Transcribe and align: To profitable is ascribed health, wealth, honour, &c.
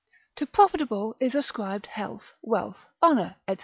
To 0.37 0.47
profitable 0.47 1.15
is 1.19 1.35
ascribed 1.35 1.85
health, 1.85 2.33
wealth, 2.41 2.87
honour, 3.03 3.35
&c. 3.47 3.57